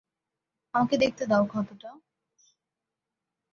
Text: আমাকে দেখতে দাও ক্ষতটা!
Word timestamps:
আমাকে 0.73 0.95
দেখতে 0.97 1.23
দাও 1.27 1.43
ক্ষতটা! 1.45 1.89